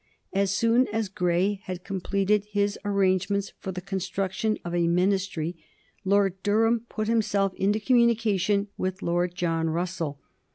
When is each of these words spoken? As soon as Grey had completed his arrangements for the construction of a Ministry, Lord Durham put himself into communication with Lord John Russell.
As 0.33 0.49
soon 0.49 0.87
as 0.87 1.09
Grey 1.09 1.61
had 1.65 1.83
completed 1.83 2.45
his 2.45 2.79
arrangements 2.83 3.53
for 3.59 3.71
the 3.71 3.81
construction 3.81 4.57
of 4.65 4.73
a 4.73 4.87
Ministry, 4.87 5.55
Lord 6.05 6.41
Durham 6.41 6.87
put 6.89 7.07
himself 7.07 7.53
into 7.53 7.79
communication 7.79 8.67
with 8.79 9.03
Lord 9.03 9.35
John 9.35 9.69
Russell. 9.69 10.19